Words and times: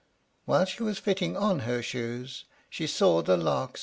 While 0.45 0.65
she 0.65 0.81
was 0.81 0.97
fitting 0.97 1.37
on 1.37 1.59
her 1.59 1.83
shoes, 1.83 2.45
she 2.71 2.87
saw 2.87 3.21
the 3.21 3.37
Lark's 3.37 3.79
friend. 3.79 3.79